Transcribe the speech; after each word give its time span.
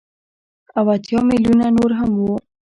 او 0.77 0.85
اتيا 0.95 1.19
ميليونه 1.29 1.65
نور 1.77 1.91
هغه 1.99 2.15
وو. 2.25 2.35